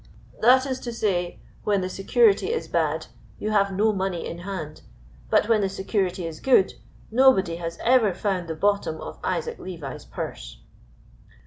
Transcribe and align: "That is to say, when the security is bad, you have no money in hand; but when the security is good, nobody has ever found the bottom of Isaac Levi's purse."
"That 0.39 0.65
is 0.65 0.79
to 0.79 0.91
say, 0.91 1.39
when 1.63 1.81
the 1.81 1.87
security 1.87 2.51
is 2.51 2.67
bad, 2.67 3.05
you 3.37 3.51
have 3.51 3.71
no 3.71 3.93
money 3.93 4.25
in 4.25 4.39
hand; 4.39 4.81
but 5.29 5.47
when 5.47 5.61
the 5.61 5.69
security 5.69 6.25
is 6.25 6.39
good, 6.39 6.73
nobody 7.11 7.57
has 7.57 7.77
ever 7.83 8.11
found 8.15 8.47
the 8.47 8.55
bottom 8.55 8.99
of 8.99 9.19
Isaac 9.23 9.59
Levi's 9.59 10.05
purse." 10.05 10.57